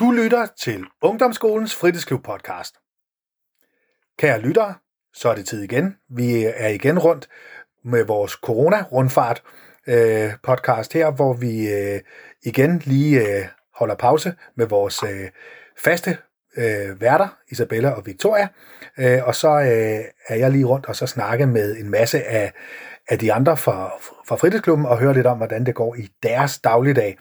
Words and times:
Du 0.00 0.10
lytter 0.10 0.46
til 0.58 0.84
Ungdomsskolens 1.02 1.74
fritidsklub 1.74 2.24
podcast. 2.24 2.74
Kære 4.18 4.40
lyttere, 4.40 4.74
så 5.14 5.28
er 5.28 5.34
det 5.34 5.46
tid 5.46 5.62
igen. 5.62 5.96
Vi 6.08 6.44
er 6.44 6.68
igen 6.68 6.98
rundt 6.98 7.28
med 7.84 8.04
vores 8.04 8.32
corona-rundfart 8.32 9.42
øh, 9.86 10.32
podcast 10.42 10.92
her, 10.92 11.10
hvor 11.10 11.34
vi 11.34 11.68
øh, 11.68 12.00
igen 12.42 12.82
lige 12.84 13.20
øh, 13.20 13.44
holder 13.74 13.94
pause 13.94 14.34
med 14.56 14.66
vores 14.66 15.02
øh, 15.02 15.30
faste 15.78 16.18
øh, 16.56 17.00
værter, 17.00 17.28
Isabella 17.50 17.90
og 17.90 18.06
Victoria. 18.06 18.48
Øh, 18.98 19.18
og 19.24 19.34
så 19.34 19.48
øh, 19.48 20.04
er 20.28 20.36
jeg 20.36 20.50
lige 20.50 20.64
rundt 20.64 20.86
og 20.86 20.96
så 20.96 21.06
snakke 21.06 21.46
med 21.46 21.76
en 21.76 21.90
masse 21.90 22.24
af, 22.24 22.52
af 23.08 23.18
de 23.18 23.32
andre 23.32 23.56
fra, 23.56 23.90
fra 24.28 24.36
fritidsklubben 24.36 24.86
og 24.86 24.98
høre 24.98 25.14
lidt 25.14 25.26
om, 25.26 25.36
hvordan 25.36 25.66
det 25.66 25.74
går 25.74 25.94
i 25.94 26.08
deres 26.22 26.58
dagligdag. 26.58 27.18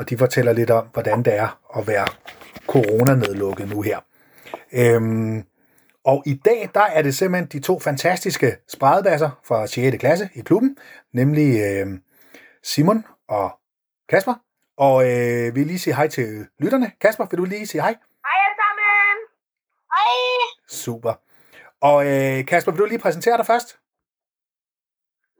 Og 0.00 0.10
de 0.10 0.18
fortæller 0.18 0.52
lidt 0.52 0.70
om, 0.70 0.86
hvordan 0.92 1.22
det 1.22 1.34
er 1.34 1.78
at 1.78 1.86
være 1.86 2.06
coronanedlukket 2.66 3.68
nu 3.68 3.82
her. 3.82 4.00
Øhm, 4.72 5.44
og 6.04 6.22
i 6.26 6.34
dag, 6.44 6.70
der 6.74 6.80
er 6.80 7.02
det 7.02 7.14
simpelthen 7.14 7.48
de 7.48 7.66
to 7.66 7.80
fantastiske 7.80 8.56
spredebasser 8.68 9.30
fra 9.44 9.66
6. 9.66 9.96
klasse 9.96 10.30
i 10.34 10.40
klubben, 10.40 10.76
nemlig 11.12 11.60
øh, 11.60 11.86
Simon 12.62 13.04
og 13.28 13.50
Kasper. 14.08 14.34
Og 14.76 15.02
øh, 15.04 15.54
vi 15.54 15.64
lige 15.64 15.78
sige 15.78 15.94
hej 15.94 16.08
til 16.08 16.46
lytterne. 16.58 16.92
Kasper, 17.00 17.26
vil 17.30 17.38
du 17.38 17.44
lige 17.44 17.66
sige 17.66 17.82
hej? 17.82 17.94
Hej 18.26 18.38
alle 18.46 18.56
sammen! 18.62 19.16
Hej! 19.94 20.06
Super. 20.68 21.14
Og 21.80 22.06
øh, 22.06 22.46
Kasper, 22.46 22.72
vil 22.72 22.80
du 22.80 22.84
lige 22.84 22.98
præsentere 22.98 23.36
dig 23.36 23.46
først? 23.46 23.78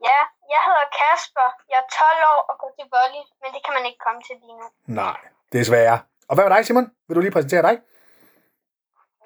Ja, 0.03 0.30
jeg 0.53 0.61
hedder 0.67 0.85
Kasper. 0.99 1.47
Jeg 1.71 1.77
er 1.83 1.87
12 2.03 2.23
år 2.33 2.41
og 2.49 2.55
går 2.61 2.71
til 2.77 2.85
volley, 2.95 3.23
men 3.41 3.49
det 3.55 3.61
kan 3.65 3.73
man 3.77 3.83
ikke 3.89 4.01
komme 4.05 4.21
til 4.27 4.35
lige 4.43 4.57
nu. 4.61 4.67
Nej, 5.01 5.17
desværre. 5.55 5.97
Og 6.29 6.33
hvad 6.35 6.43
med 6.45 6.51
dig, 6.55 6.61
Simon? 6.65 6.87
Vil 7.07 7.15
du 7.17 7.21
lige 7.25 7.35
præsentere 7.37 7.63
dig? 7.69 7.75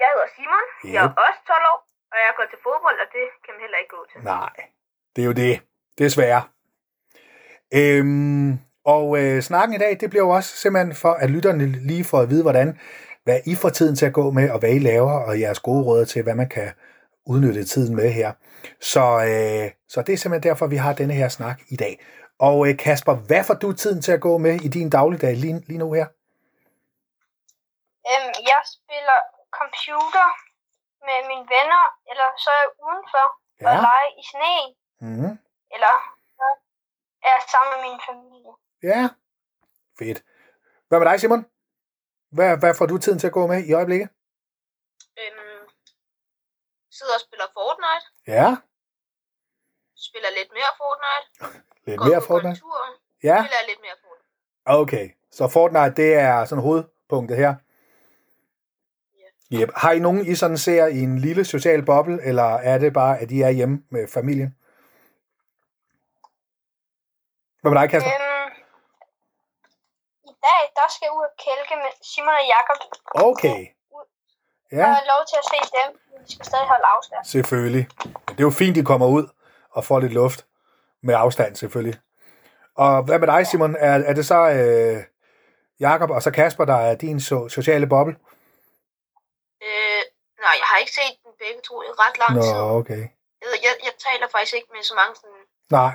Jeg 0.01 0.07
hedder 0.13 0.29
Simon. 0.37 0.65
Jeg 0.95 1.01
er 1.05 1.09
Yep. 1.11 1.23
også 1.27 1.39
12 1.47 1.65
år, 1.73 1.79
og 2.13 2.17
jeg 2.25 2.31
går 2.37 2.45
til 2.51 2.59
fodbold, 2.65 2.97
og 3.03 3.07
det 3.15 3.25
kan 3.43 3.51
man 3.55 3.61
heller 3.65 3.79
ikke 3.81 3.93
gå 3.97 4.01
til. 4.11 4.17
Nej, 4.33 4.55
det 5.13 5.21
er 5.23 5.27
jo 5.31 5.35
det. 5.43 5.55
Desværre. 6.03 6.41
Øhm, 7.79 8.49
og 8.85 9.05
øh, 9.21 9.41
snakken 9.41 9.75
i 9.75 9.79
dag, 9.83 9.97
det 10.01 10.09
bliver 10.09 10.25
jo 10.25 10.29
også 10.29 10.51
simpelthen 10.57 10.95
for, 10.95 11.13
at 11.23 11.29
lytterne 11.29 11.65
lige 11.65 12.03
får 12.03 12.19
at 12.19 12.29
vide, 12.29 12.41
hvordan, 12.43 12.79
hvad 13.23 13.39
I 13.45 13.55
får 13.61 13.69
tiden 13.69 13.95
til 13.95 14.05
at 14.05 14.13
gå 14.13 14.31
med, 14.31 14.51
og 14.51 14.59
hvad 14.59 14.69
I 14.69 14.79
laver, 14.79 15.11
og 15.27 15.39
jeres 15.39 15.59
gode 15.59 15.83
råd 15.85 16.05
til, 16.05 16.23
hvad 16.23 16.35
man 16.35 16.49
kan 16.49 16.71
udnytte 17.25 17.65
tiden 17.65 17.95
med 17.95 18.11
her. 18.11 18.33
Så, 18.81 19.01
øh, 19.31 19.71
så 19.87 20.01
det 20.01 20.13
er 20.13 20.17
simpelthen 20.17 20.49
derfor, 20.49 20.67
vi 20.67 20.75
har 20.75 20.93
denne 20.93 21.13
her 21.13 21.29
snak 21.29 21.61
i 21.69 21.75
dag. 21.75 22.05
Og 22.39 22.67
øh, 22.67 22.77
Kasper, 22.77 23.15
hvad 23.27 23.43
får 23.43 23.53
du 23.53 23.73
tiden 23.73 24.01
til 24.01 24.11
at 24.11 24.21
gå 24.21 24.37
med 24.37 24.53
i 24.65 24.67
din 24.67 24.89
dagligdag 24.89 25.35
lige, 25.35 25.59
lige 25.67 25.77
nu 25.77 25.93
her? 25.93 26.07
Øhm, 28.11 28.31
jeg 28.51 28.61
spiller 28.75 29.19
computer 29.59 30.27
med 31.07 31.19
mine 31.31 31.45
venner, 31.55 31.83
eller 32.09 32.27
så 32.43 32.49
er 32.57 32.59
jeg 32.63 32.71
udenfor 32.87 33.25
Ja. 33.61 33.69
og 33.69 33.75
lege 33.87 34.09
i 34.21 34.23
sneen, 34.31 34.69
Mm-hmm. 35.01 35.33
eller 35.75 35.93
så 36.37 36.47
er 37.27 37.31
jeg 37.35 37.43
sammen 37.53 37.69
med 37.73 37.79
min 37.87 37.99
familie. 38.09 38.51
Ja, 38.89 39.01
fedt. 39.99 40.19
Hvad 40.87 40.99
med 40.99 41.07
dig, 41.09 41.19
Simon? 41.19 41.45
Hvad, 42.35 42.57
hvad 42.57 42.73
får 42.77 42.85
du 42.85 42.97
tiden 42.97 43.19
til 43.19 43.27
at 43.27 43.33
gå 43.33 43.47
med 43.47 43.59
i 43.69 43.73
øjeblikket? 43.73 44.09
Øhm, 45.19 45.34
sidder 46.97 47.13
og 47.19 47.21
spiller 47.27 47.47
Fortnite, 47.57 48.05
Ja, 48.37 48.47
spiller 50.07 50.29
lidt 50.39 50.51
mere 50.57 50.71
Fortnite, 50.81 51.27
lidt 51.87 52.01
mere 52.09 52.21
Fortnite. 52.29 52.59
tur, 52.59 52.79
Ja, 53.29 53.37
spiller 53.43 53.63
lidt 53.69 53.81
mere 53.85 53.97
Fortnite. 54.03 54.29
okay. 54.81 55.05
Så 55.31 55.47
Fortnite, 55.47 55.95
det 56.01 56.13
er 56.13 56.45
sådan 56.45 56.61
hovedpunktet 56.63 57.37
her. 57.37 57.55
Yep. 59.53 59.69
Har 59.75 59.91
I 59.91 59.99
nogen, 59.99 60.25
I 60.31 60.35
sådan 60.35 60.57
ser 60.57 60.85
i 60.87 60.99
en 60.99 61.19
lille 61.19 61.45
social 61.45 61.85
boble, 61.85 62.23
eller 62.29 62.43
er 62.71 62.77
det 62.77 62.93
bare, 62.93 63.19
at 63.19 63.31
I 63.31 63.41
er 63.41 63.49
hjemme 63.49 63.83
med 63.89 64.07
familien? 64.07 64.55
Hvad 67.61 67.71
med 67.71 67.81
dig, 67.81 67.89
Kasper? 67.89 68.11
Øhm, 68.11 68.51
I 70.31 70.33
dag, 70.47 70.61
der 70.77 70.87
skal 70.93 71.05
jeg 71.07 71.13
ud 71.19 71.23
og 71.29 71.33
kælke 71.45 71.75
med 71.83 71.91
Simon 72.11 72.35
og 72.41 72.45
Jakob. 72.55 72.79
Okay. 73.29 73.59
Ja. 74.71 74.77
Jeg 74.77 74.85
har 74.87 75.03
lov 75.17 75.21
til 75.31 75.37
at 75.41 75.45
se 75.53 75.59
dem, 75.77 75.89
de 76.27 76.33
skal 76.33 76.45
stadig 76.45 76.65
holde 76.67 76.85
afstand. 76.97 77.25
selvfølgelig. 77.25 77.87
Det 78.27 78.39
er 78.39 78.47
jo 78.49 78.49
fint, 78.49 78.77
I 78.77 78.83
kommer 78.83 79.07
ud 79.07 79.25
og 79.71 79.85
får 79.85 79.99
lidt 79.99 80.13
luft 80.13 80.45
med 81.03 81.15
afstand, 81.15 81.55
selvfølgelig. 81.55 81.99
Og 82.75 83.03
hvad 83.03 83.19
med 83.19 83.27
dig, 83.27 83.47
Simon? 83.47 83.75
Er, 83.79 83.93
er 84.09 84.13
det 84.13 84.25
så 84.25 84.39
øh, 84.57 85.03
Jakob 85.79 86.09
og 86.09 86.21
så 86.21 86.31
Kasper, 86.31 86.65
der 86.65 86.75
er 86.89 86.95
din 86.95 87.17
so- 87.17 87.49
sociale 87.49 87.87
boble? 87.87 88.15
Øh, 89.67 90.01
nej, 90.45 90.55
jeg 90.61 90.67
har 90.71 90.77
ikke 90.83 90.95
set 90.99 91.15
dem 91.23 91.31
begge 91.43 91.61
to 91.67 91.75
i 91.87 91.89
ret 92.03 92.17
lang 92.23 92.33
Nå, 92.35 92.41
tid. 92.41 92.59
okay. 92.79 93.03
Jeg, 93.41 93.49
jeg, 93.67 93.73
jeg 93.87 93.93
taler 94.07 94.27
faktisk 94.35 94.53
ikke 94.59 94.69
med 94.75 94.83
så 94.91 94.95
mange 95.01 95.13
sådan, 95.21 95.41
Nej, 95.79 95.93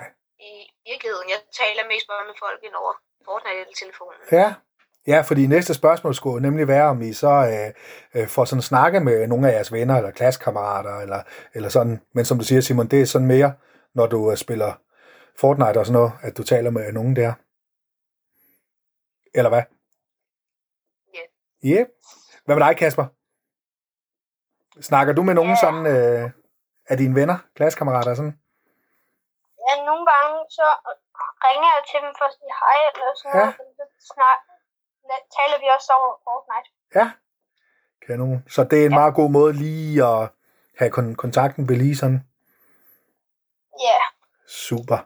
i 0.51 0.53
virkeligheden. 0.91 1.29
Jeg 1.35 1.41
taler 1.63 1.83
mest 1.93 2.07
bare 2.13 2.25
med 2.31 2.37
folk 2.45 2.61
ind 2.67 2.75
over 2.83 2.93
Fortnite 3.27 3.61
eller 3.63 3.77
telefonen. 3.85 4.21
Ja, 4.39 4.49
ja 5.07 5.21
fordi 5.21 5.47
næste 5.47 5.75
spørgsmål 5.75 6.15
skulle 6.15 6.43
nemlig 6.43 6.69
være, 6.69 6.89
om 6.89 7.03
I 7.03 7.13
så 7.13 7.29
øh, 8.15 8.23
øh, 8.23 8.29
får 8.29 8.45
sådan 8.45 8.63
snakke 8.63 9.01
med 9.01 9.27
nogle 9.27 9.49
af 9.51 9.55
jeres 9.55 9.73
venner 9.73 9.97
eller 9.97 10.11
klassekammerater, 10.11 10.99
eller, 10.99 11.23
eller 11.55 11.69
sådan. 11.69 12.01
Men 12.15 12.25
som 12.25 12.39
du 12.39 12.45
siger, 12.45 12.61
Simon, 12.61 12.87
det 12.87 13.01
er 13.01 13.07
sådan 13.07 13.27
mere, 13.29 13.53
når 13.95 14.07
du 14.07 14.31
øh, 14.31 14.37
spiller 14.37 14.73
Fortnite 15.41 15.79
og 15.79 15.87
sådan 15.87 15.99
noget, 16.01 16.13
at 16.23 16.37
du 16.37 16.43
taler 16.43 16.71
med 16.71 16.93
nogen 16.93 17.17
der. 17.17 17.33
Eller 19.35 19.49
hvad? 19.49 19.63
Ja. 21.65 21.71
Yep. 21.71 21.89
Hvad 22.45 22.57
med 22.57 22.67
dig, 22.67 22.77
Kasper? 22.77 23.07
Snakker 24.81 25.13
du 25.15 25.23
med 25.23 25.35
nogen 25.35 25.51
Ja. 25.57 25.63
sådan 25.65 25.85
øh, 25.95 26.31
af 26.91 26.97
dine 26.97 27.15
venner, 27.21 27.39
klassekammerater 27.57 28.11
og 28.11 28.17
sådan? 28.17 28.37
Ja, 29.67 29.73
nogle 29.89 30.05
gange 30.13 30.35
så 30.59 30.67
ringer 31.47 31.71
jeg 31.77 31.83
til 31.91 31.99
dem 32.05 32.13
for 32.19 32.25
at 32.31 32.35
sige 32.39 32.53
hej 32.63 32.79
eller 32.91 33.15
sådan 33.21 33.35
Ja. 33.41 33.45
noget. 33.45 33.55
Så 33.79 33.85
snak, 34.15 34.39
taler 35.39 35.59
vi 35.63 35.67
også 35.77 35.93
over 35.99 36.11
Fortnite. 36.27 36.69
Ja. 36.95 37.07
Kanon. 38.07 38.45
Så 38.49 38.65
det 38.71 38.79
er 38.83 38.87
en 38.87 38.95
meget 39.01 39.15
god 39.15 39.31
måde 39.31 39.53
lige 39.53 40.05
at 40.13 40.29
have 40.79 40.91
kon- 40.99 41.15
kontakten 41.15 41.69
ved 41.69 41.77
lige 41.77 41.97
sådan. 41.97 42.21
Ja, 43.81 43.99
Super. 44.49 44.99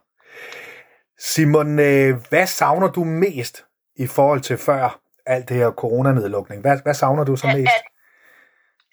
Simon, 1.19 1.71
øh, 1.79 2.11
hvad 2.31 2.47
savner 2.47 2.89
du 2.99 3.05
mest 3.05 3.57
i 4.05 4.07
forhold 4.17 4.41
til 4.49 4.57
før 4.59 5.01
alt 5.27 5.49
det 5.49 5.57
her 5.57 5.71
coronanedlukning? 5.83 6.59
Hvad, 6.65 6.77
hvad 6.85 6.95
savner 7.03 7.25
du 7.25 7.37
så 7.37 7.47
at, 7.49 7.55
mest? 7.59 7.73
at, 7.79 7.85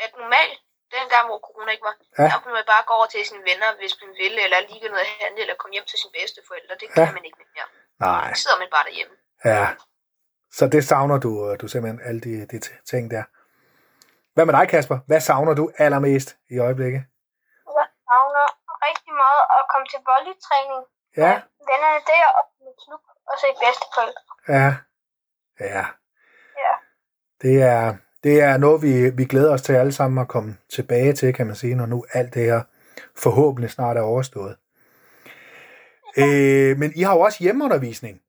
at 0.06 0.12
normalt, 0.22 0.58
dengang 0.98 1.24
hvor 1.30 1.40
corona 1.48 1.72
ikke 1.76 1.86
var, 1.90 1.96
Ja. 2.00 2.24
ja. 2.24 2.30
der 2.34 2.40
kunne 2.44 2.56
man 2.60 2.68
bare 2.74 2.84
gå 2.90 2.94
over 3.00 3.08
til 3.14 3.20
sine 3.32 3.44
venner, 3.50 3.70
hvis 3.82 3.94
man 4.02 4.12
ville, 4.22 4.40
eller 4.46 4.58
lige 4.72 4.88
noget 4.96 5.08
handle, 5.22 5.42
eller 5.46 5.56
komme 5.62 5.74
hjem 5.76 5.88
til 5.92 5.98
sine 6.02 6.14
bedsteforældre. 6.18 6.74
Det 6.82 6.88
kan 6.94 7.04
Ja. 7.08 7.12
man 7.18 7.24
ikke 7.28 7.40
mere. 7.56 7.68
Nej, 8.08 8.28
Så 8.34 8.42
sidder 8.42 8.58
man 8.64 8.70
bare 8.76 8.86
derhjemme. 8.90 9.16
ja. 9.52 9.66
Så 10.52 10.68
det 10.68 10.84
savner 10.84 11.18
du, 11.20 11.50
øh, 11.50 11.60
du 11.62 11.68
simpelthen 11.68 12.02
alle 12.08 12.22
de, 12.22 12.46
de 12.46 12.60
ting 12.92 13.12
der. 13.12 13.24
Hvad 14.34 14.46
med 14.46 14.54
dig, 14.54 14.68
Kasper? 14.70 14.98
Hvad 15.08 15.20
savner 15.20 15.54
du 15.54 15.72
allermest 15.78 16.38
i 16.50 16.58
øjeblikket? 16.58 17.04
Jeg 17.80 17.88
savner 18.08 18.46
rigtig 18.88 19.14
meget 19.24 19.42
at 19.56 19.62
komme 19.72 19.88
til 19.92 20.00
volleytræning. 20.10 20.84
Ja, 21.18 21.34
Vennerne 21.70 22.02
der 22.12 22.26
og 22.38 22.44
min 22.64 22.76
klub, 22.84 23.02
og 23.30 23.36
i 23.52 23.54
bedsteforældre. 23.64 24.22
ja, 24.58 24.70
ja. 25.60 25.86
Ja. 26.66 26.74
Det 27.42 27.62
er, 27.62 27.96
det 28.24 28.42
er 28.42 28.58
noget, 28.58 28.82
vi, 28.82 29.10
vi 29.10 29.26
glæder 29.26 29.54
os 29.54 29.62
til 29.62 29.74
alle 29.74 29.92
sammen 29.92 30.22
at 30.22 30.28
komme 30.28 30.58
tilbage 30.70 31.14
til, 31.14 31.34
kan 31.34 31.48
man 31.48 31.56
sige, 31.56 31.76
når 31.76 31.86
nu 31.86 32.06
alt 32.14 32.34
det 32.34 32.44
her 32.44 32.62
forhåbentlig 33.18 33.72
snart 33.72 33.98
er 33.98 34.02
overstået. 34.02 34.58
Øh, 36.18 36.78
men 36.78 36.92
I 36.96 37.02
har 37.02 37.14
jo 37.14 37.20
også 37.20 37.38
hjemmeundervisning, 37.44 38.22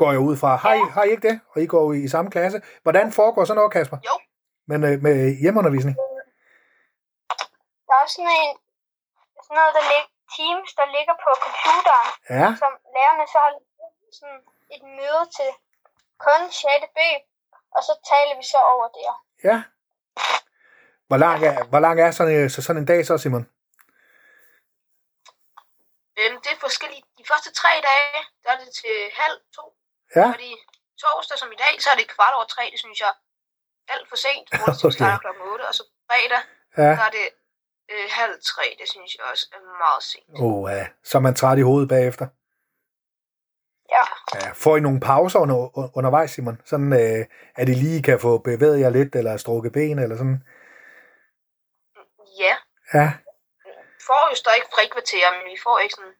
går 0.00 0.10
jeg 0.14 0.20
ud 0.28 0.36
fra. 0.42 0.50
Har 0.64 0.74
I, 0.80 0.82
har 0.96 1.02
I 1.04 1.10
ikke 1.14 1.28
det? 1.28 1.36
Og 1.52 1.56
I 1.64 1.66
går 1.74 1.84
i 1.92 2.08
samme 2.14 2.30
klasse. 2.34 2.58
Hvordan 2.84 3.06
foregår 3.18 3.44
sådan 3.44 3.56
noget, 3.60 3.72
Kasper? 3.76 3.98
Jo. 4.10 4.14
Men 4.70 4.78
øh, 4.88 4.94
med 5.06 5.16
hjemmeundervisning? 5.42 5.96
Der 7.88 7.96
er 8.02 8.08
sådan 8.14 8.32
en 8.42 8.52
sådan 9.44 9.56
noget, 9.60 9.72
der 9.78 9.84
ligger, 9.92 10.08
Teams, 10.36 10.70
der 10.80 10.86
ligger 10.96 11.14
på 11.24 11.30
computeren, 11.44 12.08
Ja, 12.40 12.46
som 12.62 12.72
lærerne 12.96 13.24
så 13.32 13.38
har 13.44 13.52
sådan 14.18 14.40
et 14.74 14.82
møde 14.98 15.24
til 15.36 15.50
kun 16.24 16.40
6. 16.50 16.62
B, 16.96 16.98
og 17.76 17.80
så 17.88 17.92
taler 18.12 18.34
vi 18.40 18.44
så 18.52 18.60
over 18.74 18.86
der. 18.98 19.12
ja. 19.48 19.56
Hvor 21.08 21.16
lang 21.16 21.38
er, 21.50 21.64
hvor 21.64 21.80
lang 21.86 21.96
er 22.00 22.10
sådan, 22.10 22.34
øh, 22.44 22.50
så 22.50 22.62
sådan 22.62 22.82
en 22.82 22.86
dag 22.92 23.06
så, 23.06 23.18
Simon? 23.18 23.44
Øhm, 26.20 26.36
det 26.44 26.50
er 26.52 26.60
forskelligt. 26.66 27.06
De 27.18 27.24
første 27.30 27.50
tre 27.60 27.68
dage, 27.88 28.20
der 28.44 28.50
er 28.54 28.58
det 28.62 28.70
til 28.80 28.96
halv 29.20 29.38
to. 29.56 29.64
Ja, 30.16 30.26
Fordi 30.34 30.52
torsdag 31.02 31.38
som 31.42 31.50
i 31.56 31.58
dag, 31.64 31.74
så 31.84 31.88
er 31.92 31.96
det 32.00 32.06
kvart 32.14 32.34
over 32.36 32.44
tre, 32.54 32.62
det 32.72 32.78
synes 32.84 32.98
jeg 33.04 33.12
alt 33.94 34.08
for 34.10 34.16
sent. 34.26 34.46
Hvor 34.58 34.66
det 34.72 34.84
Okay. 34.84 34.94
starter 34.98 35.18
klokken 35.24 35.42
8, 35.52 35.62
og 35.70 35.74
så 35.78 35.82
fredag, 36.08 36.42
ja. 36.82 36.90
der 37.00 37.04
er 37.08 37.12
det 37.18 37.26
øh, 37.92 38.06
halv 38.20 38.34
tre, 38.52 38.64
det 38.80 38.88
synes 38.94 39.10
jeg 39.16 39.24
også 39.32 39.46
er 39.56 39.60
meget 39.84 40.02
sent. 40.10 40.34
Oh, 40.46 40.70
ja. 40.76 40.86
Så 41.08 41.18
er 41.18 41.22
man 41.22 41.34
træt 41.34 41.58
i 41.58 41.68
hovedet 41.70 41.88
bagefter. 41.88 42.26
Ja. 43.96 44.04
Ja, 44.34 44.50
får 44.52 44.76
I 44.76 44.80
nogle 44.80 45.00
pauser 45.00 45.38
under, 45.38 45.58
undervejs, 45.98 46.30
Simon? 46.30 46.60
Sådan, 46.64 46.92
øh, 46.92 47.26
at 47.60 47.68
I 47.68 47.74
lige 47.84 48.02
kan 48.02 48.20
få 48.20 48.38
bevæget 48.38 48.80
jer 48.80 48.90
lidt, 48.90 49.14
eller 49.16 49.36
strukket 49.36 49.72
ben, 49.72 49.98
eller 49.98 50.16
sådan? 50.16 50.42
Ja, 52.44 52.54
Ja, 52.94 53.08
får 54.06 54.30
jo 54.30 54.34
stadig 54.42 54.62
frikvarter, 54.74 55.26
men 55.36 55.42
vi 55.52 55.56
får 55.62 55.78
ikke 55.78 55.94
sådan 55.94 56.14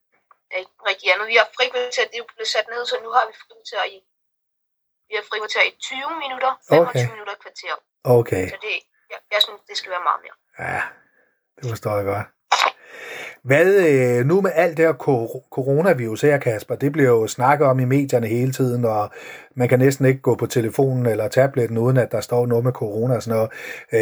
ikke 0.61 0.75
rigtig 0.91 1.07
andet. 1.13 1.27
Vi 1.33 1.37
har 1.41 1.49
frikvarter, 1.57 2.05
det 2.13 2.19
er 2.23 2.27
blevet 2.33 2.51
sat 2.57 2.67
ned, 2.73 2.83
så 2.91 2.97
nu 3.05 3.11
har 3.17 3.25
vi 3.31 3.35
frikvarter 3.43 3.83
i 3.95 3.97
vi 5.11 5.15
har 5.21 5.25
frikvarter 5.31 5.63
i 5.71 5.73
20 5.81 5.99
minutter, 6.25 6.51
25 6.69 6.81
Okay. 6.89 7.07
minutter 7.15 7.35
kvarter. 7.45 7.75
okay. 8.19 8.45
Så 8.53 8.57
det, 8.67 8.75
jeg, 9.13 9.21
jeg 9.35 9.41
synes, 9.47 9.61
det 9.69 9.77
skal 9.77 9.91
være 9.95 10.05
meget 10.09 10.21
mere. 10.25 10.37
Ja, 10.67 10.81
det 11.57 11.65
forstår 11.73 11.95
jeg 12.01 12.05
godt. 12.13 12.27
Hvad 13.43 13.69
øh, 13.89 14.27
nu 14.27 14.41
med 14.41 14.51
alt 14.55 14.77
det 14.77 14.85
her 14.87 14.93
kor- 14.93 15.45
coronavirus 15.51 16.21
her, 16.21 16.39
Kasper? 16.39 16.75
Det 16.77 16.93
bliver 16.93 17.09
jo 17.09 17.27
snakket 17.27 17.67
om 17.67 17.79
i 17.81 17.85
medierne 17.85 18.27
hele 18.27 18.53
tiden, 18.53 18.85
og 18.85 19.11
man 19.57 19.69
kan 19.69 19.79
næsten 19.79 20.07
ikke 20.07 20.21
gå 20.21 20.35
på 20.35 20.47
telefonen 20.47 21.07
eller 21.07 21.29
tabletten, 21.29 21.79
uden 21.79 21.97
at 21.97 22.13
der 22.13 22.21
står 22.21 22.47
noget 22.47 22.65
med 22.65 22.73
corona 22.73 23.15
og 23.17 23.23
sådan 23.23 23.37
noget. 23.37 23.53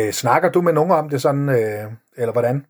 Øh, 0.06 0.12
snakker 0.12 0.48
du 0.50 0.60
med 0.60 0.72
nogen 0.72 0.90
om 0.90 1.08
det 1.08 1.22
sådan, 1.22 1.48
øh, 1.48 1.92
eller 2.16 2.32
hvordan? 2.32 2.66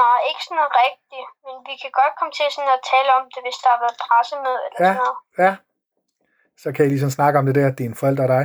Nej, 0.00 0.18
ikke 0.30 0.42
sådan 0.48 0.70
rigtigt. 0.84 1.28
Men 1.44 1.54
vi 1.68 1.74
kan 1.82 1.92
godt 2.00 2.14
komme 2.18 2.32
til 2.38 2.46
sådan 2.54 2.72
at 2.76 2.82
tale 2.92 3.10
om 3.18 3.24
det, 3.34 3.40
hvis 3.46 3.58
der 3.62 3.68
har 3.74 3.80
været 3.84 3.96
pressemøde 4.04 4.60
eller 4.66 4.78
Ja. 4.80 4.86
sådan 4.88 5.00
noget. 5.02 5.16
Ja, 5.44 5.52
så 6.62 6.68
kan 6.74 6.82
I 6.86 6.88
ligesom 6.94 7.10
snakke 7.18 7.38
om 7.40 7.46
det 7.46 7.54
der, 7.58 7.68
dine 7.82 7.96
forældre 8.00 8.24
og 8.28 8.32
dig, 8.36 8.44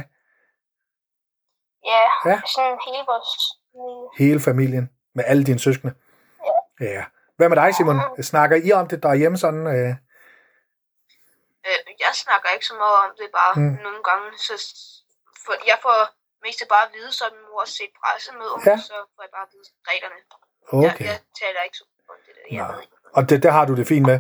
Ja, 1.94 2.06
Ja. 2.30 2.38
sådan 2.56 2.78
hele 2.88 3.04
vores 3.12 3.32
familie. 3.72 4.08
hele 4.22 4.40
familien, 4.50 4.86
med 5.18 5.24
alle 5.32 5.44
dine 5.50 5.60
søskende. 5.66 5.94
Ja. 6.80 7.04
Hvad 7.38 7.50
med 7.50 7.58
dig, 7.62 7.70
Simon? 7.76 7.98
Snakker 8.32 8.56
I 8.68 8.72
om 8.82 8.88
det 8.92 9.04
derhjemme 9.04 9.38
sådan? 9.38 9.66
Øh? 9.76 9.92
Øh, 11.68 11.80
jeg 12.06 12.12
snakker 12.24 12.50
ikke 12.56 12.66
så 12.72 12.76
meget 12.84 12.98
om 13.06 13.12
det, 13.20 13.28
bare 13.40 13.54
Mm. 13.56 13.74
nogle 13.88 14.02
gange, 14.10 14.28
så 14.48 14.54
for, 15.46 15.54
jeg 15.72 15.78
får 15.86 15.98
mest 16.46 16.60
bare 16.74 16.86
at 16.88 16.94
vide, 16.98 17.12
så 17.20 17.24
min 17.36 17.46
mor 17.50 17.60
har 17.66 17.72
set 17.80 17.92
pressemøde, 18.00 18.56
Ja. 18.70 18.76
så 18.90 18.96
får 19.14 19.22
jeg 19.26 19.32
bare 19.38 19.46
at 19.48 19.52
vide 19.54 19.68
reglerne. 19.92 20.18
Okay. 20.70 20.88
Jeg, 20.88 20.98
jeg 21.00 21.20
taler 21.42 21.62
ikke 21.66 21.78
så 21.78 21.84
om 22.10 22.16
det 22.26 22.34
der. 22.36 22.56
Jeg 22.58 22.74
ved 22.74 22.82
ikke. 22.82 22.94
Og 23.14 23.30
det, 23.30 23.44
der 23.44 23.52
har 23.52 23.66
du 23.66 23.76
det 23.76 23.88
fint 23.88 24.06
med? 24.06 24.20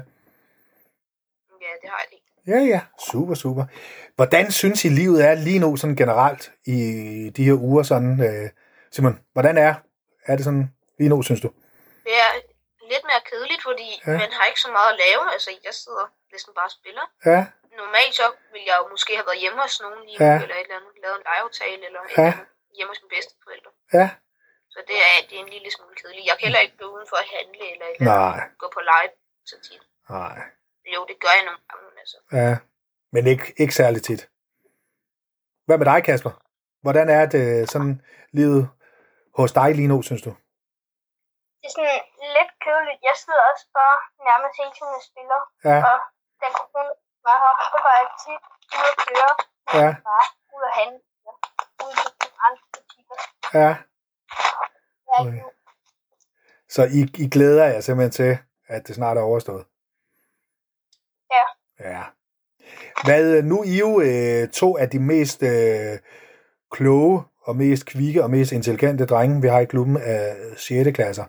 Ja, 1.65 1.71
det 1.81 1.89
har 1.93 1.99
jeg 2.05 2.13
ikke. 2.17 2.25
Ja, 2.47 2.59
ja. 2.73 2.81
Super, 3.11 3.35
super. 3.35 3.65
Hvordan 4.15 4.51
synes 4.51 4.85
I, 4.85 4.89
livet 5.01 5.19
er 5.29 5.33
lige 5.47 5.59
nu 5.59 5.69
sådan 5.77 5.95
generelt 5.95 6.51
i 6.65 6.77
de 7.38 7.43
her 7.43 7.53
uger? 7.69 7.83
Sådan, 7.83 8.13
øh, 8.27 8.49
Simon, 8.91 9.15
hvordan 9.33 9.57
er, 9.57 9.73
er 10.29 10.35
det 10.35 10.43
sådan 10.45 10.65
lige 10.99 11.09
nu, 11.09 11.17
synes 11.23 11.41
du? 11.41 11.49
Det 12.07 12.15
er 12.25 12.31
lidt 12.91 13.03
mere 13.09 13.21
kedeligt, 13.31 13.61
fordi 13.69 13.89
Ja. 14.07 14.11
man 14.23 14.31
har 14.38 14.45
ikke 14.49 14.61
så 14.65 14.71
meget 14.77 14.89
at 14.93 14.99
lave. 15.05 15.23
Altså, 15.33 15.49
jeg 15.67 15.73
sidder 15.83 16.05
næsten 16.33 16.51
bare 16.57 16.69
og 16.71 16.75
spiller. 16.79 17.05
Ja, 17.31 17.41
Normalt 17.81 18.13
så 18.21 18.27
ville 18.53 18.67
jeg 18.71 18.77
jo 18.81 18.85
måske 18.93 19.11
have 19.19 19.27
været 19.29 19.41
hjemme 19.43 19.59
hos 19.65 19.75
nogen 19.83 19.99
lige 20.07 20.17
Ja. 20.27 20.35
eller 20.43 20.55
et 20.59 20.65
eller 20.67 20.77
andet, 20.79 20.91
lavet 21.03 21.17
en 21.19 21.25
legeaftale, 21.29 21.81
eller 21.89 22.01
Ja. 22.21 22.31
hjemme 22.77 22.89
hos 22.93 22.99
mine 23.03 23.11
bedsteforældre. 23.15 23.71
ja. 23.99 24.07
Så 24.73 24.79
det 24.88 24.97
er, 25.07 25.13
det 25.29 25.35
er 25.39 25.44
en 25.45 25.50
lille 25.56 25.71
smule 25.75 25.95
kedeligt. 25.95 26.25
Jeg 26.29 26.35
kan 26.38 26.45
heller 26.47 26.59
ikke 26.65 26.77
gå 26.77 26.85
uden 26.95 27.07
for 27.12 27.18
at 27.23 27.27
handle, 27.35 27.63
eller 27.73 27.85
eller 27.95 28.06
Nej, 28.15 28.39
gå 28.62 28.68
på 28.75 28.79
lege 28.91 29.09
så 29.45 29.56
tit. 29.68 29.81
nej. 30.09 30.38
Jo, 30.94 31.00
det 31.09 31.15
gør 31.23 31.33
jeg 31.38 31.45
nogle 31.50 31.62
gange, 31.69 32.00
altså. 32.03 32.18
Ja, 32.39 32.53
men 33.13 33.23
ikke, 33.33 33.45
ikke 33.62 33.75
særlig 33.81 34.01
tit. 34.03 34.21
Hvad 35.65 35.77
med 35.77 35.85
dig, 35.91 36.00
Kasper? 36.03 36.31
Hvordan 36.85 37.07
er 37.19 37.25
det 37.35 37.45
sådan 37.73 37.94
livet 38.39 38.63
hos 39.38 39.51
dig 39.59 39.69
lige 39.79 39.88
nu, 39.94 39.97
synes 40.09 40.21
du? 40.27 40.31
Det 41.59 41.67
er 41.69 41.74
sådan 41.77 42.01
lidt 42.38 42.51
kedeligt. 42.65 43.00
Jeg 43.09 43.15
sidder 43.24 43.41
også 43.51 43.65
bare 43.79 43.97
nærmest 44.27 44.53
hele 44.62 44.74
tiden 44.77 44.94
og 45.00 45.03
spiller. 45.09 45.39
Ja, 45.69 45.77
Og 45.89 45.97
da 46.41 46.47
corona 46.57 46.94
var 47.27 47.38
her, 47.44 47.53
så 47.71 47.77
var 47.85 47.94
jeg 48.01 48.07
tit 48.24 48.44
ude 48.77 48.89
at 48.94 48.97
køre. 49.07 49.31
ja, 49.79 49.89
Bare 50.09 50.25
ude 50.56 50.65
at 50.69 50.74
handle. 50.79 51.00
ja. 51.27 51.33
Ude 51.85 51.95
de 52.21 52.27
andre 52.45 52.63
butikker. 52.74 53.15
ja. 53.59 53.71
Så 56.69 56.83
I, 56.83 57.23
I 57.23 57.29
glæder 57.29 57.65
jer 57.65 57.81
simpelthen 57.81 58.12
til, 58.12 58.38
at 58.68 58.88
det 58.88 58.95
snart 58.95 59.18
er 59.18 59.21
overstået? 59.21 59.65
Ja. 61.31 61.44
Ja. 61.89 62.03
Hvad, 63.06 63.44
nu 63.44 63.59
er 63.59 63.63
I 63.63 63.77
jo 63.79 64.01
øh, 64.01 64.50
to 64.50 64.77
af 64.77 64.89
de 64.89 65.00
mest 65.00 65.44
øh, 65.44 66.00
kloge 66.71 67.23
og 67.43 67.55
mest 67.55 67.85
kvikke 67.85 68.23
og 68.23 68.29
mest 68.29 68.51
intelligente 68.51 69.05
drenge, 69.05 69.41
vi 69.41 69.47
har 69.47 69.59
i 69.59 69.65
klubben 69.65 69.97
af 69.97 70.33
6. 70.57 70.89
klasser. 70.93 71.23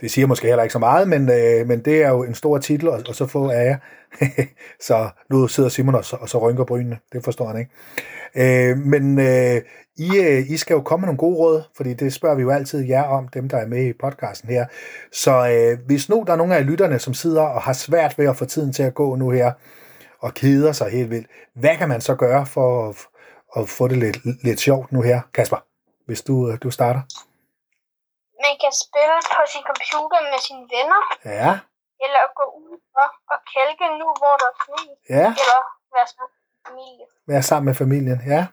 Det 0.00 0.10
siger 0.10 0.26
måske 0.26 0.46
heller 0.46 0.62
ikke 0.62 0.72
så 0.72 0.78
meget, 0.78 1.08
men, 1.08 1.30
øh, 1.30 1.68
men 1.68 1.84
det 1.84 2.02
er 2.02 2.08
jo 2.08 2.24
en 2.24 2.34
stor 2.34 2.58
titel, 2.58 2.88
og, 2.88 3.00
og 3.08 3.14
så 3.14 3.26
få 3.26 3.50
af 3.50 3.64
jer. 3.64 3.76
så 4.88 5.08
nu 5.30 5.48
sidder 5.48 5.68
Simon 5.68 5.94
og 5.94 6.04
så, 6.04 6.16
og 6.20 6.28
så 6.28 6.38
rynker 6.38 6.64
brynene. 6.64 6.98
Det 7.12 7.24
forstår 7.24 7.46
han 7.46 7.58
ikke. 7.58 7.70
Øh, 8.34 8.78
men 8.78 9.18
øh, 9.18 9.62
I, 9.96 10.18
øh, 10.18 10.50
I 10.50 10.56
skal 10.56 10.74
jo 10.74 10.80
komme 10.80 11.00
med 11.00 11.06
nogle 11.06 11.18
gode 11.18 11.36
råd, 11.36 11.62
fordi 11.76 11.94
det 11.94 12.12
spørger 12.12 12.36
vi 12.36 12.42
jo 12.42 12.50
altid 12.50 12.80
jer 12.80 13.02
om, 13.02 13.28
dem 13.28 13.48
der 13.48 13.56
er 13.56 13.66
med 13.66 13.86
i 13.86 13.92
podcasten 13.92 14.48
her. 14.48 14.66
Så 15.12 15.48
øh, 15.48 15.86
hvis 15.86 16.08
nu 16.08 16.24
der 16.26 16.32
er 16.32 16.36
nogle 16.36 16.56
af 16.56 16.66
lytterne, 16.66 16.98
som 16.98 17.14
sidder 17.14 17.42
og 17.42 17.62
har 17.62 17.72
svært 17.72 18.18
ved 18.18 18.26
at 18.26 18.36
få 18.36 18.44
tiden 18.44 18.72
til 18.72 18.82
at 18.82 18.94
gå 18.94 19.16
nu 19.16 19.30
her, 19.30 19.52
og 20.20 20.34
keder 20.34 20.72
sig 20.72 20.90
helt 20.90 21.10
vildt, 21.10 21.26
hvad 21.54 21.76
kan 21.76 21.88
man 21.88 22.00
så 22.00 22.14
gøre 22.14 22.46
for 22.46 22.88
at, 22.88 22.96
at 23.56 23.68
få 23.68 23.88
det 23.88 23.98
lidt, 24.04 24.16
lidt 24.44 24.60
sjovt 24.60 24.92
nu 24.92 25.00
her, 25.02 25.20
Kasper? 25.34 25.60
Hvis 26.06 26.22
du, 26.22 26.34
øh, 26.50 26.58
du 26.62 26.70
starter. 26.70 27.02
Man 28.44 28.54
kan 28.62 28.72
spille 28.84 29.16
på 29.36 29.42
sin 29.52 29.64
computer 29.70 30.18
med 30.32 30.40
sine 30.46 30.64
venner, 30.74 31.02
Ja, 31.40 31.50
eller 32.04 32.22
gå 32.38 32.44
ud 32.64 32.74
og, 33.02 33.08
og 33.32 33.38
kælke 33.54 33.84
nu, 34.00 34.06
hvor 34.20 34.34
der 34.40 34.48
er 34.52 34.56
sne, 34.64 34.82
ja, 35.18 35.26
eller 35.42 35.60
være 35.94 36.06
sammen 36.14 36.30
med 36.32 36.62
familie. 36.68 37.04
være 37.26 37.42
sammen 37.42 37.66
med 37.70 37.74
familien, 37.74 38.20
ja. 38.34 38.46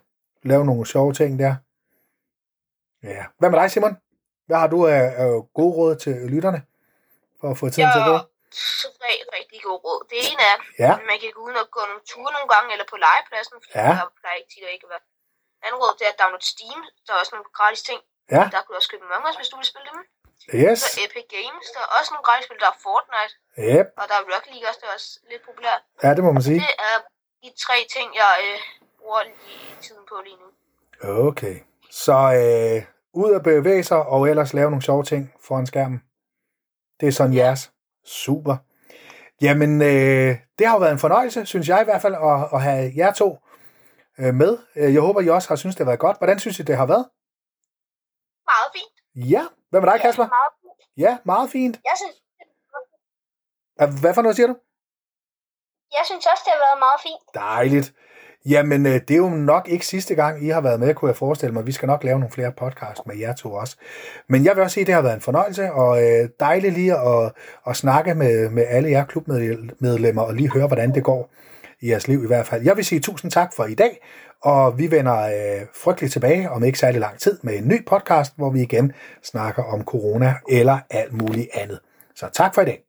Lave 0.44 0.66
nogle 0.66 0.86
sjove 0.86 1.14
ting 1.14 1.40
der. 1.40 1.56
Ja. 3.04 3.26
Hvad 3.40 3.50
med 3.50 3.60
dig, 3.60 3.72
Simon? 3.72 3.98
Hvad 4.48 4.58
har 4.58 4.68
du 4.68 4.88
af, 4.88 5.04
af 5.24 5.32
gode 5.54 5.76
råd 5.78 5.96
til 5.96 6.14
lytterne? 6.14 6.62
For 7.42 7.52
at 7.52 7.58
få 7.58 7.70
tiden 7.70 7.90
Jeg 7.90 7.94
til 7.94 8.00
at 8.00 8.08
gå? 8.12 8.18
Rigtig 9.58 9.70
gode 9.72 9.82
råd. 9.88 10.00
Det 10.12 10.18
ene 10.30 10.42
er, 10.52 10.58
Ja, 10.84 10.92
at 11.00 11.04
man 11.12 11.18
kan 11.22 11.30
gå 11.38 11.42
ud 11.50 11.56
og 11.64 11.68
gå 11.76 11.82
nogle 11.92 12.04
ture 12.12 12.32
nogle 12.38 12.50
gange, 12.54 12.68
eller 12.74 12.88
på 12.94 12.98
legepladsen, 13.06 13.56
fordi 13.64 13.76
Ja. 13.84 13.92
der 14.00 14.08
plejer 14.20 14.38
ikke 14.40 14.52
tit 14.54 14.64
at 14.68 14.74
ikke 14.78 14.90
være. 14.94 15.04
Andet 15.66 15.78
råd, 15.82 15.94
det 16.00 16.06
er 16.08 16.12
at 16.16 16.20
downloade 16.22 16.48
Steam. 16.54 16.80
Der 17.06 17.12
er 17.14 17.20
også 17.24 17.34
nogle 17.36 17.48
gratis 17.60 17.82
ting. 17.90 18.00
Ja. 18.36 18.44
Der 18.54 18.60
kan 18.64 18.70
du 18.72 18.76
også 18.80 18.90
købe 18.92 19.04
Among 19.08 19.24
Us, 19.30 19.36
hvis 19.40 19.50
du 19.52 19.56
vil 19.62 19.68
spille 19.72 19.88
dem. 19.92 20.00
yes, 20.62 20.78
Så 20.84 20.90
Epic 21.06 21.26
Games, 21.38 21.66
der 21.76 21.82
er 21.86 21.90
også 21.98 22.10
nogle 22.14 22.26
gratis 22.28 22.44
spil. 22.48 22.60
Der 22.64 22.70
er 22.74 22.78
Fortnite, 22.88 23.34
yep. 23.72 23.88
og 24.00 24.06
der 24.10 24.16
er 24.20 24.24
Rocket 24.32 24.50
League 24.54 24.68
også, 24.70 24.80
der 24.84 24.88
er 24.92 24.96
også 25.00 25.10
lidt 25.32 25.42
populært. 25.50 25.82
Ja, 26.04 26.10
det 26.18 26.24
må 26.28 26.32
man 26.38 26.44
sige. 26.50 26.60
Det 26.68 26.74
er 26.92 26.96
de 27.44 27.50
tre 27.66 27.78
ting, 27.96 28.08
jeg 28.24 28.34
øh, 28.48 28.58
bruger 29.00 29.22
lige 29.24 29.68
tiden 29.86 30.04
på 30.12 30.16
lige 30.28 30.38
nu. 30.44 30.48
Okay. 31.30 31.56
Så 32.04 32.18
øh, 32.42 32.80
ud 33.24 33.30
at 33.40 33.44
bevæge 33.52 33.84
sig, 33.90 34.02
og 34.14 34.22
ellers 34.32 34.52
lave 34.54 34.70
nogle 34.74 34.86
sjove 34.90 35.04
ting 35.12 35.24
foran 35.46 35.68
skærmen. 35.72 36.00
Det 37.00 37.08
er 37.08 37.12
sådan 37.20 37.34
jeres. 37.42 37.62
Super. 38.06 38.56
Jamen, 39.42 39.82
øh, 39.82 40.32
det 40.60 40.68
har 40.68 40.74
jo 40.74 40.80
været 40.80 40.92
en 40.92 41.00
fornøjelse, 41.00 41.46
synes 41.46 41.68
jeg 41.70 41.82
i 41.82 41.84
hvert 41.84 42.02
fald, 42.02 42.16
at, 42.16 42.50
at 42.54 42.62
have 42.62 42.92
jer 42.96 43.14
to 43.14 43.38
øh, 44.20 44.34
med. 44.34 44.58
Øh, 44.76 44.94
Jeg 44.94 45.02
håber, 45.02 45.22
I 45.22 45.30
også 45.30 45.50
har 45.50 45.56
synes 45.56 45.76
det 45.76 45.84
har 45.86 45.92
været 45.92 46.00
godt. 46.00 46.18
Hvordan 46.18 46.40
synes 46.40 46.60
I, 46.60 46.64
det 46.64 46.78
har 46.78 46.86
været? 46.86 47.06
Meget 48.52 48.70
fint. 48.78 48.94
Ja. 49.34 49.44
Hvad 49.70 49.82
med 49.82 49.90
dig, 49.92 50.00
Kasper? 50.02 50.28
Meget 50.28 50.54
fint. 50.62 50.82
Ja, 51.06 51.18
meget 51.26 51.50
fint. 51.50 51.76
Jeg 51.90 51.96
synes, 52.02 52.16
Hvad 54.02 54.14
for 54.14 54.22
noget 54.22 54.36
siger 54.36 54.48
du? 54.48 54.56
jeg 55.98 56.04
synes 56.06 56.26
også, 56.32 56.44
det 56.46 56.52
har 56.56 56.62
været 56.68 56.80
meget 56.88 57.00
fint. 57.08 57.24
Dejligt. 57.34 57.88
Jamen, 58.50 58.86
øh, 58.86 58.94
det 58.94 59.12
er 59.12 59.18
jo 59.18 59.30
nok 59.30 59.68
ikke 59.70 59.86
sidste 59.86 60.16
gang, 60.16 60.46
I 60.46 60.50
har 60.50 60.62
været 60.62 60.80
med, 60.80 60.94
kunne 60.94 61.10
jeg 61.10 61.16
forestille 61.16 61.54
mig. 61.54 61.68
Vi 61.68 61.72
skal 61.72 61.88
nok 61.88 62.04
lave 62.04 62.20
nogle 62.20 62.34
flere 62.34 62.52
podcast 62.52 63.08
med 63.08 63.18
jer 63.18 63.34
to 63.34 63.54
også. 63.54 63.78
Men 64.30 64.46
jeg 64.46 64.56
vil 64.56 64.64
også 64.64 64.74
sige, 64.74 64.82
at 64.82 64.88
det 64.88 64.96
har 64.96 65.02
været 65.02 65.16
en 65.16 65.22
fornøjelse, 65.22 65.72
og 65.72 66.04
øh, 66.04 66.30
dejligt 66.40 66.74
lige 66.74 66.98
at, 66.98 67.32
at 67.68 67.76
snakke 67.76 68.16
med, 68.16 68.50
med 68.50 68.66
alle 68.68 68.90
jer 68.90 69.06
klubmedlemmer, 69.06 70.22
og 70.22 70.34
lige 70.34 70.52
høre, 70.52 70.68
hvordan 70.68 70.96
det 70.96 71.04
går 71.04 71.34
i 71.82 71.90
jeres 71.90 72.08
liv 72.08 72.24
i 72.24 72.28
hvert 72.28 72.48
fald. 72.48 72.64
Jeg 72.64 72.78
vil 72.78 72.86
sige 72.86 73.00
tusind 73.00 73.32
tak 73.32 73.54
for 73.56 73.66
i 73.66 73.74
dag, 73.74 74.00
og 74.42 74.80
vi 74.80 74.92
vender 74.92 75.22
øh, 75.22 75.66
frygteligt 75.84 76.14
tilbage 76.14 76.50
om 76.52 76.64
ikke 76.64 76.80
særlig 76.80 77.00
lang 77.00 77.20
tid 77.20 77.40
med 77.44 77.58
en 77.58 77.68
ny 77.68 77.86
podcast, 77.86 78.34
hvor 78.36 78.50
vi 78.50 78.62
igen 78.62 78.92
snakker 79.24 79.64
om 79.64 79.84
corona 79.84 80.36
eller 80.50 80.78
alt 80.90 81.14
muligt 81.14 81.48
andet. 81.54 81.80
Så 82.16 82.30
tak 82.34 82.56
for 82.56 82.62
i 82.62 82.66
dag. 82.66 82.87